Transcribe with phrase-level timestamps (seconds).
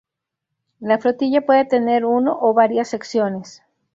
[0.79, 3.61] La Flotilla puede tener uno o varias Secciones.